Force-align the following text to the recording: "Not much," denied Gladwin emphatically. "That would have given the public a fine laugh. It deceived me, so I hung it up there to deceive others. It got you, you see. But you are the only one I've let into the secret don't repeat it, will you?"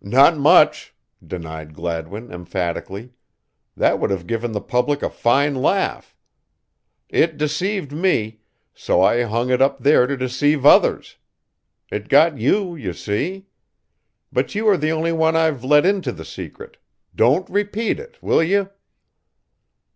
"Not 0.00 0.36
much," 0.36 0.94
denied 1.26 1.74
Gladwin 1.74 2.30
emphatically. 2.30 3.10
"That 3.76 3.98
would 3.98 4.10
have 4.10 4.28
given 4.28 4.52
the 4.52 4.60
public 4.60 5.02
a 5.02 5.10
fine 5.10 5.56
laugh. 5.56 6.14
It 7.08 7.36
deceived 7.36 7.90
me, 7.90 8.38
so 8.74 9.02
I 9.02 9.22
hung 9.22 9.50
it 9.50 9.60
up 9.60 9.80
there 9.80 10.06
to 10.06 10.16
deceive 10.16 10.64
others. 10.64 11.16
It 11.90 12.08
got 12.08 12.38
you, 12.38 12.76
you 12.76 12.92
see. 12.92 13.48
But 14.32 14.54
you 14.54 14.68
are 14.68 14.76
the 14.76 14.92
only 14.92 15.10
one 15.10 15.34
I've 15.34 15.64
let 15.64 15.84
into 15.84 16.12
the 16.12 16.24
secret 16.24 16.76
don't 17.12 17.50
repeat 17.50 17.98
it, 17.98 18.22
will 18.22 18.44
you?" 18.44 18.70